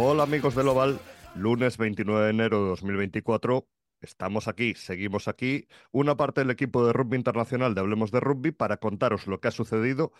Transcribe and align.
Hola 0.00 0.22
amigos 0.22 0.54
del 0.54 0.68
Oval, 0.68 1.00
lunes 1.34 1.76
29 1.76 2.26
de 2.26 2.30
enero 2.30 2.62
de 2.62 2.68
2024. 2.68 3.66
Estamos 4.00 4.46
aquí, 4.46 4.74
seguimos 4.76 5.26
aquí, 5.26 5.66
una 5.90 6.16
parte 6.16 6.40
del 6.40 6.50
equipo 6.50 6.86
de 6.86 6.92
rugby 6.92 7.16
internacional 7.16 7.74
de 7.74 7.80
Hablemos 7.80 8.12
de 8.12 8.20
Rugby 8.20 8.52
para 8.52 8.76
contaros 8.76 9.26
lo 9.26 9.40
que 9.40 9.48
ha 9.48 9.50
sucedido, 9.50 10.12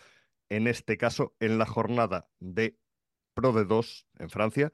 en 0.49 0.67
este 0.67 0.97
caso 0.97 1.33
en 1.39 1.57
la 1.57 1.65
jornada 1.65 2.29
de 2.41 2.77
Pro 3.33 3.53
de 3.53 3.63
2 3.63 4.05
en 4.17 4.29
Francia. 4.29 4.73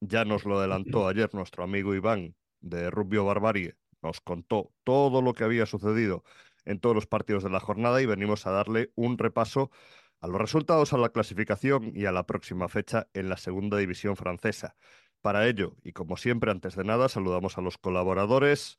Ya 0.00 0.24
nos 0.24 0.44
lo 0.44 0.60
adelantó 0.60 1.08
ayer 1.08 1.34
nuestro 1.34 1.64
amigo 1.64 1.96
Iván 1.96 2.36
de 2.60 2.90
Rubio 2.90 3.24
Barbarie, 3.24 3.74
nos 4.02 4.20
contó 4.20 4.72
todo 4.84 5.20
lo 5.20 5.34
que 5.34 5.42
había 5.42 5.66
sucedido 5.66 6.22
en 6.64 6.78
todos 6.78 6.94
los 6.94 7.08
partidos 7.08 7.42
de 7.42 7.50
la 7.50 7.58
jornada 7.58 8.00
y 8.00 8.06
venimos 8.06 8.46
a 8.46 8.52
darle 8.52 8.92
un 8.94 9.18
repaso 9.18 9.72
a 10.20 10.26
los 10.26 10.40
resultados, 10.40 10.92
a 10.92 10.98
la 10.98 11.10
clasificación 11.10 11.92
y 11.94 12.06
a 12.06 12.12
la 12.12 12.26
próxima 12.26 12.68
fecha 12.68 13.08
en 13.14 13.28
la 13.28 13.36
segunda 13.36 13.76
división 13.78 14.16
francesa. 14.16 14.76
Para 15.20 15.46
ello, 15.46 15.76
y 15.82 15.92
como 15.92 16.16
siempre, 16.16 16.50
antes 16.50 16.76
de 16.76 16.84
nada, 16.84 17.08
saludamos 17.08 17.58
a 17.58 17.60
los 17.60 17.78
colaboradores. 17.78 18.78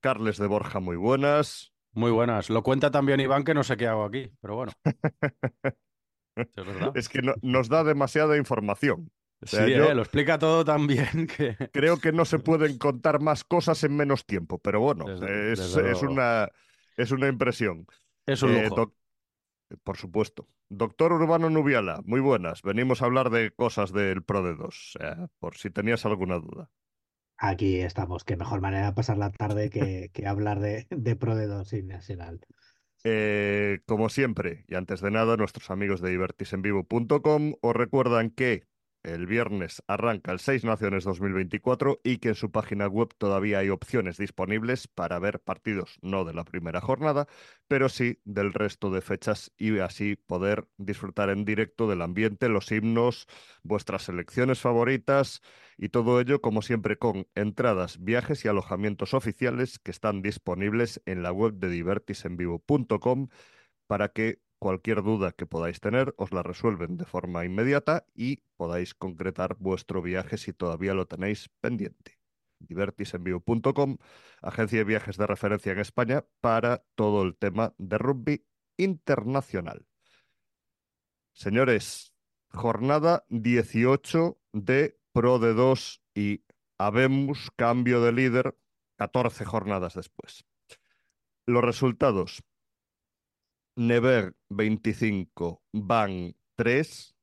Carles 0.00 0.36
de 0.38 0.46
Borja, 0.46 0.80
muy 0.80 0.96
buenas. 0.96 1.72
Muy 1.92 2.10
buenas. 2.10 2.50
Lo 2.50 2.62
cuenta 2.62 2.90
también 2.90 3.20
Iván 3.20 3.44
que 3.44 3.54
no 3.54 3.64
sé 3.64 3.76
qué 3.76 3.86
hago 3.86 4.04
aquí, 4.04 4.30
pero 4.40 4.56
bueno. 4.56 4.72
es, 6.36 6.56
es 6.94 7.08
que 7.08 7.20
nos 7.40 7.68
da 7.68 7.84
demasiada 7.84 8.36
información. 8.36 9.10
sí, 9.42 9.56
eh, 9.56 9.94
lo 9.94 10.02
explica 10.02 10.38
todo 10.38 10.64
tan 10.64 10.86
bien 10.86 11.26
que... 11.26 11.56
Creo 11.72 11.98
que 11.98 12.12
no 12.12 12.24
se 12.24 12.38
pueden 12.38 12.78
contar 12.78 13.20
más 13.20 13.44
cosas 13.44 13.82
en 13.84 13.96
menos 13.96 14.26
tiempo, 14.26 14.58
pero 14.58 14.80
bueno, 14.80 15.06
es, 15.24 16.02
una, 16.02 16.48
es 16.96 17.10
una 17.12 17.28
impresión. 17.28 17.86
Es 18.26 18.42
un 18.42 18.56
eh, 18.56 18.64
lujo. 18.64 18.92
Por 19.82 19.96
supuesto. 19.96 20.48
Doctor 20.68 21.12
Urbano 21.12 21.50
Nubiala, 21.50 22.00
muy 22.04 22.20
buenas. 22.20 22.62
Venimos 22.62 23.02
a 23.02 23.06
hablar 23.06 23.30
de 23.30 23.50
cosas 23.50 23.92
del 23.92 24.22
Pro 24.22 24.42
de 24.42 24.54
2, 24.54 24.98
por 25.38 25.56
si 25.56 25.70
tenías 25.70 26.06
alguna 26.06 26.36
duda. 26.36 26.70
Aquí 27.38 27.80
estamos. 27.80 28.24
Qué 28.24 28.36
mejor 28.36 28.60
manera 28.60 28.86
de 28.86 28.92
pasar 28.92 29.18
la 29.18 29.30
tarde 29.30 29.70
que, 29.70 30.26
hablar 30.26 30.60
de, 30.60 30.86
de 30.90 31.16
Pro 31.16 31.36
de 31.36 31.46
2 31.46 31.72
Nacional. 31.84 32.40
Eh, 33.04 33.80
como 33.86 34.08
siempre, 34.08 34.64
y 34.66 34.74
antes 34.74 35.00
de 35.00 35.10
nada, 35.10 35.36
nuestros 35.36 35.70
amigos 35.70 36.00
de 36.00 36.10
divertisenvivo.com 36.10 37.54
os 37.60 37.76
recuerdan 37.76 38.30
que 38.30 38.64
el 39.06 39.26
viernes 39.26 39.82
arranca 39.86 40.32
el 40.32 40.40
Seis 40.40 40.64
Naciones 40.64 41.04
2024 41.04 42.00
y 42.02 42.18
que 42.18 42.30
en 42.30 42.34
su 42.34 42.50
página 42.50 42.88
web 42.88 43.08
todavía 43.16 43.60
hay 43.60 43.70
opciones 43.70 44.16
disponibles 44.18 44.88
para 44.88 45.18
ver 45.20 45.40
partidos 45.40 45.98
no 46.02 46.24
de 46.24 46.34
la 46.34 46.44
primera 46.44 46.80
jornada, 46.80 47.28
pero 47.68 47.88
sí 47.88 48.18
del 48.24 48.52
resto 48.52 48.90
de 48.90 49.00
fechas 49.00 49.52
y 49.56 49.78
así 49.78 50.16
poder 50.16 50.66
disfrutar 50.76 51.30
en 51.30 51.44
directo 51.44 51.88
del 51.88 52.02
ambiente, 52.02 52.48
los 52.48 52.72
himnos, 52.72 53.28
vuestras 53.62 54.02
selecciones 54.02 54.60
favoritas 54.60 55.40
y 55.78 55.90
todo 55.90 56.20
ello 56.20 56.40
como 56.40 56.60
siempre 56.60 56.98
con 56.98 57.28
entradas, 57.36 58.02
viajes 58.02 58.44
y 58.44 58.48
alojamientos 58.48 59.14
oficiales 59.14 59.78
que 59.78 59.92
están 59.92 60.20
disponibles 60.20 61.00
en 61.06 61.22
la 61.22 61.30
web 61.30 61.54
de 61.54 61.68
divertisenvivo.com 61.68 63.28
para 63.86 64.08
que 64.08 64.40
Cualquier 64.58 65.02
duda 65.02 65.32
que 65.32 65.46
podáis 65.46 65.80
tener 65.80 66.14
os 66.16 66.32
la 66.32 66.42
resuelven 66.42 66.96
de 66.96 67.04
forma 67.04 67.44
inmediata 67.44 68.06
y 68.14 68.42
podáis 68.56 68.94
concretar 68.94 69.56
vuestro 69.58 70.00
viaje 70.00 70.38
si 70.38 70.52
todavía 70.52 70.94
lo 70.94 71.06
tenéis 71.06 71.50
pendiente. 71.60 72.18
Divertisenvio.com, 72.58 73.98
agencia 74.40 74.78
de 74.78 74.84
viajes 74.84 75.18
de 75.18 75.26
referencia 75.26 75.72
en 75.72 75.80
España 75.80 76.24
para 76.40 76.84
todo 76.94 77.22
el 77.22 77.36
tema 77.36 77.74
de 77.76 77.98
rugby 77.98 78.46
internacional. 78.78 79.86
Señores, 81.32 82.14
jornada 82.48 83.26
18 83.28 84.40
de 84.52 84.98
Pro 85.12 85.38
de 85.38 85.52
2 85.52 86.02
y 86.14 86.44
habemos 86.78 87.50
cambio 87.56 88.00
de 88.00 88.12
líder 88.12 88.58
14 88.96 89.44
jornadas 89.44 89.94
después. 89.94 90.46
Los 91.44 91.62
resultados. 91.62 92.42
Never 93.76 94.34
25, 94.48 95.62
Van 95.72 96.34
3, 96.54 97.14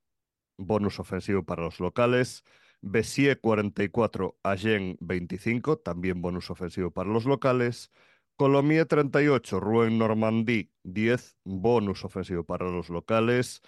bonus 0.56 1.00
ofensivo 1.00 1.44
para 1.44 1.62
los 1.64 1.80
locales. 1.80 2.44
Bessier 2.80 3.40
44, 3.40 4.38
Agen 4.44 4.96
25, 5.00 5.78
también 5.78 6.22
bonus 6.22 6.50
ofensivo 6.50 6.92
para 6.92 7.10
los 7.10 7.24
locales. 7.24 7.90
Colomier 8.36 8.86
38, 8.86 9.58
Rouen 9.58 9.98
Normandie 9.98 10.70
10, 10.84 11.38
bonus 11.44 12.04
ofensivo 12.04 12.44
para 12.44 12.70
los 12.70 12.88
locales. 12.88 13.60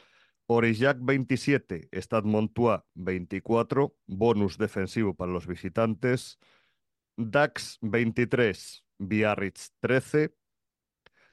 Orillac 0.47 0.99
27, 1.01 1.89
Stade 1.93 2.29
Montois 2.29 2.83
24, 2.95 3.97
bonus 4.07 4.59
defensivo 4.59 5.15
para 5.15 5.33
los 5.33 5.49
visitantes. 5.49 6.39
Dax 7.17 7.79
23, 7.81 8.85
Biarritz 8.99 9.73
13, 9.81 10.37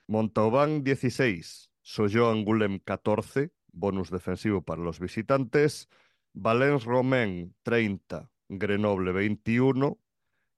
Montauban 0.07 0.83
16, 0.83 1.71
Soyo 1.81 2.29
Angulem 2.29 2.79
14, 2.79 3.51
bonus 3.71 4.09
defensivo 4.09 4.61
para 4.61 4.81
los 4.81 4.99
visitantes. 4.99 5.89
Valence 6.33 6.85
Romain 6.85 7.55
30, 7.63 8.29
Grenoble 8.49 9.11
21 9.11 9.99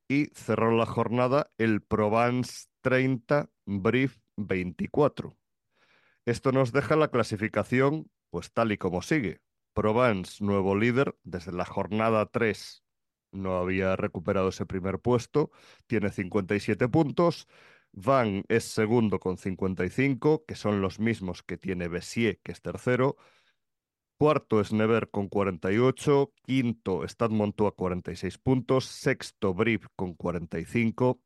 y 0.07 0.28
cerró 0.33 0.72
la 0.72 0.85
jornada 0.85 1.51
el 1.57 1.81
Provence 1.81 2.67
30, 2.81 3.50
Brief 3.66 4.17
24. 4.38 5.38
Esto 6.25 6.51
nos 6.51 6.72
deja 6.72 6.95
la 6.95 7.09
clasificación 7.09 8.09
pues 8.29 8.51
tal 8.51 8.72
y 8.72 8.77
como 8.77 9.01
sigue. 9.01 9.41
Provence, 9.73 10.44
nuevo 10.44 10.75
líder, 10.75 11.16
desde 11.23 11.51
la 11.51 11.66
jornada 11.66 12.25
3 12.25 12.85
no 13.35 13.57
había 13.57 13.95
recuperado 13.95 14.50
ese 14.50 14.66
primer 14.66 15.00
puesto, 15.00 15.51
tiene 15.88 16.09
57 16.09 16.88
puntos. 16.88 17.47
Van 17.97 18.44
es 18.50 18.66
segundo 18.66 19.19
con 19.19 19.38
55, 19.38 20.44
que 20.45 20.56
son 20.56 20.81
los 20.81 21.00
mismos 21.00 21.44
que 21.44 21.57
tiene 21.57 21.88
Bessier, 21.88 22.39
que 22.44 22.51
es 22.51 22.61
tercero. 22.61 23.16
Cuarto 24.17 24.59
es 24.59 24.73
Never 24.73 25.09
con 25.09 25.29
48. 25.29 26.33
Quinto, 26.44 27.03
Stade 27.07 27.33
Montois 27.33 27.73
46 27.73 28.38
puntos. 28.38 28.85
Sexto, 28.85 29.53
Brief 29.53 29.85
con 29.95 30.13
45. 30.13 31.22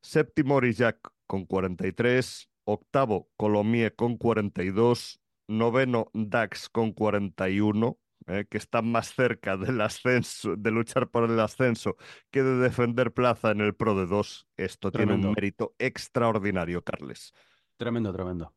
Séptimo, 0.00 0.56
Orillac 0.56 1.00
con 1.26 1.44
43. 1.44 2.48
Octavo, 2.64 3.28
Colomier 3.36 3.96
con 3.96 4.16
42. 4.16 5.20
Noveno, 5.48 6.06
Dax 6.14 6.68
con 6.68 6.92
41. 6.92 7.98
Eh, 8.28 8.46
que 8.48 8.58
está 8.58 8.82
más 8.82 9.14
cerca 9.14 9.56
del 9.56 9.80
ascenso, 9.80 10.54
de 10.56 10.70
luchar 10.70 11.10
por 11.10 11.28
el 11.28 11.40
ascenso, 11.40 11.96
que 12.30 12.42
de 12.42 12.56
defender 12.56 13.12
plaza 13.12 13.50
en 13.50 13.60
el 13.60 13.74
Pro 13.74 13.98
de 13.98 14.06
2. 14.06 14.48
Esto 14.56 14.92
tiene 14.92 15.14
un 15.14 15.32
mérito 15.32 15.74
extraordinario, 15.78 16.82
Carles. 16.82 17.32
Tremendo, 17.76 18.12
tremendo. 18.12 18.54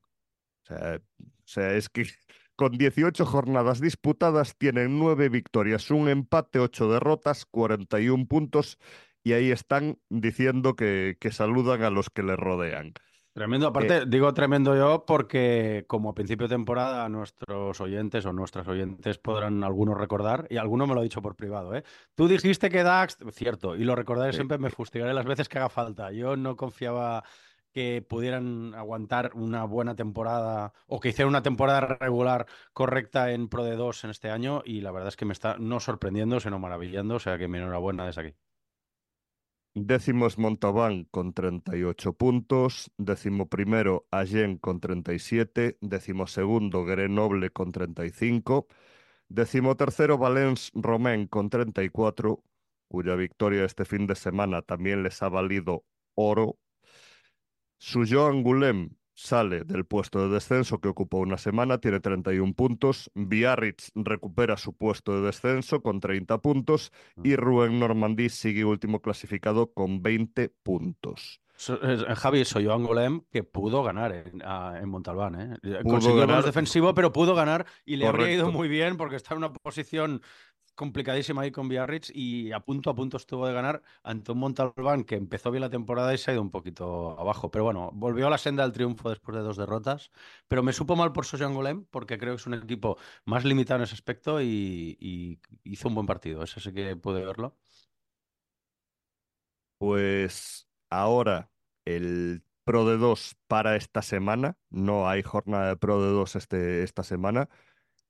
O 0.70 1.04
sea, 1.46 1.74
es 1.74 1.90
que 1.90 2.08
con 2.56 2.78
18 2.78 3.26
jornadas 3.26 3.80
disputadas 3.80 4.56
tienen 4.58 5.00
9 5.00 5.30
victorias, 5.30 5.90
un 5.90 6.10
empate, 6.10 6.60
8 6.60 6.92
derrotas, 6.92 7.46
41 7.46 8.28
puntos 8.28 8.78
y 9.24 9.34
ahí 9.34 9.52
están 9.52 10.00
diciendo 10.10 10.76
que, 10.76 11.18
que 11.20 11.32
saludan 11.32 11.82
a 11.84 11.90
los 11.90 12.10
que 12.10 12.24
les 12.24 12.38
rodean. 12.38 12.94
Tremendo, 13.36 13.68
aparte, 13.68 13.98
eh, 13.98 14.04
digo 14.08 14.34
tremendo 14.34 14.78
yo 14.78 15.04
porque 15.06 15.84
como 15.88 16.10
a 16.10 16.16
principio 16.16 16.48
de 16.48 16.56
temporada 16.56 17.10
nuestros 17.10 17.82
oyentes 17.82 18.26
o 18.26 18.32
nuestras 18.32 18.66
oyentes 18.70 19.18
podrán 19.18 19.62
algunos 19.66 19.98
recordar, 19.98 20.48
y 20.50 20.56
alguno 20.56 20.88
me 20.88 20.94
lo 20.94 21.02
ha 21.02 21.04
dicho 21.04 21.22
por 21.22 21.36
privado, 21.36 21.76
¿eh? 21.76 21.84
Tú 22.16 22.30
dijiste 22.30 22.70
que 22.70 22.82
Dax, 22.82 23.18
cierto, 23.32 23.76
y 23.76 23.84
lo 23.84 23.94
recordaré 23.94 24.32
siempre, 24.32 24.58
me 24.58 24.70
fustigaré 24.70 25.14
las 25.14 25.26
veces 25.26 25.50
que 25.50 25.58
haga 25.58 25.68
falta. 25.68 26.14
Yo 26.14 26.38
no 26.38 26.56
confiaba 26.56 27.26
que 27.74 28.02
pudieran 28.08 28.74
aguantar 28.74 29.32
una 29.34 29.66
buena 29.66 29.98
temporada 29.98 30.72
o 30.88 31.02
que 31.02 31.10
hicieran 31.10 31.28
una 31.28 31.44
temporada 31.44 31.82
regular 31.82 32.46
correcta 32.72 33.34
en 33.34 33.50
Pro 33.50 33.66
de 33.66 33.76
2 33.76 34.06
en 34.06 34.12
este 34.12 34.30
año 34.30 34.62
y 34.64 34.80
la 34.80 34.94
verdad 34.94 35.10
es 35.10 35.18
que 35.18 35.26
me 35.26 35.34
está 35.34 35.58
no 35.60 35.82
sorprendiendo, 35.82 36.40
sino 36.40 36.58
maravillando, 36.58 37.16
o 37.16 37.20
sea 37.20 37.38
que 37.38 37.50
mi 37.50 37.58
enhorabuena 37.58 38.06
desde 38.06 38.22
aquí. 38.22 38.34
Décimo 39.78 40.28
es 40.28 40.38
con 41.12 41.34
38 41.34 42.14
puntos. 42.14 42.92
Décimo 42.98 43.50
primero 43.50 44.08
Agen 44.10 44.58
con 44.58 44.80
37. 44.80 45.78
Décimo 45.82 46.28
segundo 46.28 46.86
Grenoble 46.86 47.50
con 47.50 47.74
35. 47.74 48.68
Décimo 49.28 49.76
tercero 49.76 50.18
Valence 50.18 50.72
Romain 50.76 51.28
con 51.28 51.50
34, 51.50 52.42
cuya 52.88 53.16
victoria 53.16 53.66
este 53.66 53.84
fin 53.84 54.08
de 54.08 54.16
semana 54.16 54.62
también 54.62 55.04
les 55.04 55.22
ha 55.22 55.28
valido 55.28 55.84
oro. 56.14 56.58
Suyo 57.78 58.28
Angoulême 58.28 58.92
sale 59.16 59.64
del 59.64 59.86
puesto 59.86 60.28
de 60.28 60.34
descenso 60.34 60.80
que 60.80 60.90
ocupó 60.90 61.18
una 61.18 61.38
semana, 61.38 61.80
tiene 61.80 62.00
31 62.00 62.54
puntos. 62.54 63.10
Biarritz 63.16 63.92
recupera 63.96 64.58
su 64.58 64.74
puesto 64.74 65.16
de 65.16 65.26
descenso 65.26 65.82
con 65.82 66.00
30 66.00 66.38
puntos 66.40 66.92
y. 67.24 67.36
Rouen 67.36 67.80
Normandie 67.80 68.30
sigue 68.30 68.66
último 68.66 69.02
clasificado 69.02 69.72
con 69.72 70.02
20 70.02 70.50
puntos. 70.64 71.42
Javi, 71.58 72.44
soy 72.44 72.66
yo 72.66 72.74
Angolem 72.74 73.22
que 73.32 73.44
pudo 73.44 73.82
ganar 73.82 74.12
en, 74.12 74.42
en 74.42 74.90
Montalbán. 74.90 75.40
¿eh? 75.64 75.80
Consiguió 75.84 76.28
ganar. 76.28 76.44
defensivo, 76.44 76.94
pero 76.94 77.14
pudo 77.14 77.34
ganar 77.34 77.66
y 77.86 77.96
le 77.96 78.08
habría 78.08 78.32
ido 78.32 78.52
muy 78.52 78.68
bien 78.68 78.98
porque 78.98 79.16
está 79.16 79.34
en 79.34 79.38
una 79.38 79.54
posición 79.54 80.22
complicadísima 80.76 81.42
ahí 81.44 81.52
con 81.52 81.68
Biarritz 81.70 82.12
y 82.14 82.52
a 82.52 82.60
punto 82.60 82.90
a 82.90 82.96
punto 82.96 83.18
estuvo 83.18 83.48
de 83.48 83.54
ganar 83.54 83.82
ante 84.04 84.32
un 84.32 84.40
Montalbán 84.40 85.04
que 85.06 85.16
empezó 85.16 85.52
bien 85.52 85.62
la 85.62 85.70
temporada 85.70 86.14
y 86.14 86.18
se 86.18 86.32
ha 86.32 86.34
ido 86.34 86.44
un 86.44 86.52
poquito 86.52 87.20
abajo. 87.20 87.50
Pero 87.52 87.64
bueno, 87.66 87.92
volvió 87.94 88.28
a 88.28 88.30
la 88.30 88.38
senda 88.38 88.64
del 88.64 88.74
triunfo 88.74 89.10
después 89.10 89.36
de 89.36 89.44
dos 89.44 89.58
derrotas. 89.58 90.12
Pero 90.48 90.64
me 90.64 90.74
supo 90.74 90.96
mal 90.96 91.12
por 91.14 91.26
Sojan 91.26 91.54
Golem 91.54 91.86
porque 91.86 92.18
creo 92.18 92.34
que 92.36 92.42
es 92.42 92.48
un 92.48 92.54
equipo 92.56 92.98
más 93.26 93.46
limitado 93.46 93.80
en 93.80 93.84
ese 93.84 93.96
aspecto 93.96 94.42
y, 94.42 94.98
y 95.00 95.40
hizo 95.64 95.88
un 95.88 95.96
buen 95.96 96.08
partido. 96.08 96.44
Eso 96.44 96.60
sí 96.60 96.74
que 96.74 96.96
pude 96.96 97.26
verlo. 97.26 97.56
Pues 99.78 100.68
ahora 100.90 101.52
el 101.86 102.44
Pro 102.64 102.86
de 102.90 102.98
2 102.98 103.38
para 103.48 103.76
esta 103.76 104.02
semana. 104.02 104.58
No 104.70 105.08
hay 105.10 105.22
jornada 105.24 105.70
de 105.70 105.78
Pro 105.78 106.02
de 106.02 106.10
2 106.10 106.36
este, 106.36 106.84
esta 106.84 107.04
semana. 107.04 107.50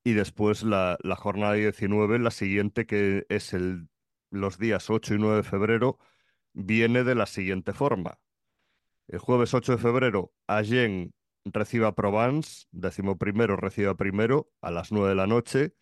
Y 0.06 0.14
después 0.14 0.62
la, 0.62 1.00
la 1.02 1.16
jornada 1.16 1.54
19, 1.54 2.20
la 2.20 2.30
siguiente, 2.30 2.86
que 2.86 3.26
es 3.28 3.54
el, 3.54 3.90
los 4.30 4.60
días 4.60 4.92
8 4.92 5.16
y 5.16 5.18
9 5.18 5.38
de 5.38 5.44
febrero, 5.44 5.98
viene 6.54 7.04
de 7.04 7.16
la 7.16 7.26
siguiente 7.26 7.74
forma. 7.74 8.20
El 9.08 9.18
jueves 9.18 9.56
8 9.56 9.74
de 9.74 9.78
febrero, 9.80 10.32
Agen 10.46 11.16
recibe 11.44 11.88
a 11.88 11.94
Provence, 11.94 12.68
décimo 12.70 13.18
primero 13.18 13.56
recibe 13.56 13.90
a 13.90 13.96
primero 13.96 14.52
a 14.62 14.70
las 14.70 14.92
9 14.92 15.10
de 15.10 15.16
la 15.16 15.26
noche. 15.26 15.74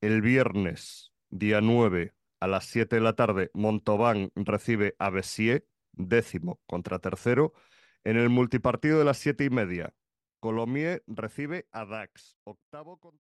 El 0.00 0.20
viernes, 0.20 1.12
día 1.28 1.60
9, 1.60 2.12
a 2.40 2.48
las 2.48 2.64
7 2.66 2.96
de 2.96 3.02
la 3.02 3.14
tarde, 3.14 3.52
Montauban 3.54 4.32
recibe 4.34 4.96
a 4.98 5.10
Bessier, 5.10 5.64
décimo 5.92 6.60
contra 6.66 6.98
tercero. 6.98 7.52
En 8.02 8.16
el 8.16 8.30
multipartido 8.30 8.98
de 8.98 9.04
las 9.04 9.18
7 9.18 9.44
y 9.44 9.50
media, 9.50 9.94
Colomier 10.40 11.04
recibe 11.06 11.68
a 11.70 11.84
Dax, 11.84 12.36
octavo 12.42 12.98
contra... 12.98 13.29